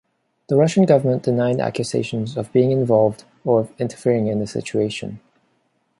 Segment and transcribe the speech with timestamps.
[0.47, 5.19] The Russian government denied accusations of being involved or of interfering in the situation.